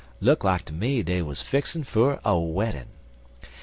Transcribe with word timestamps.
Look 0.19 0.43
like 0.43 0.65
ter 0.65 0.73
me 0.73 1.03
dey 1.03 1.21
wuz 1.21 1.43
fixin' 1.43 1.83
fer 1.83 2.19
a 2.25 2.35
weddin'. 2.39 2.87